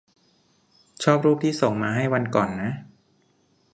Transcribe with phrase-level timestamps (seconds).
[1.03, 2.71] ชอบรูปที่ส่งมาให้วันก่อนนะ